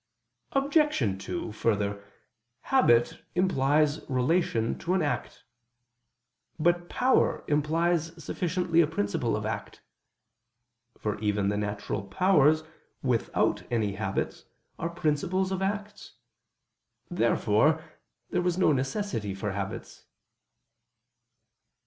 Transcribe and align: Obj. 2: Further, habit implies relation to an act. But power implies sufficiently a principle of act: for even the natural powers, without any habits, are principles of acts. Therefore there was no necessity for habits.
Obj. 0.53 1.23
2: 1.25 1.51
Further, 1.51 2.03
habit 2.61 3.19
implies 3.35 4.01
relation 4.09 4.75
to 4.79 4.95
an 4.95 5.03
act. 5.03 5.43
But 6.57 6.89
power 6.89 7.43
implies 7.47 8.11
sufficiently 8.17 8.81
a 8.81 8.87
principle 8.87 9.35
of 9.35 9.45
act: 9.45 9.81
for 10.97 11.19
even 11.19 11.49
the 11.49 11.55
natural 11.57 12.01
powers, 12.01 12.63
without 13.03 13.61
any 13.69 13.93
habits, 13.93 14.45
are 14.79 14.89
principles 14.89 15.51
of 15.51 15.61
acts. 15.61 16.13
Therefore 17.11 17.83
there 18.31 18.41
was 18.41 18.57
no 18.57 18.71
necessity 18.71 19.35
for 19.35 19.51
habits. 19.51 20.05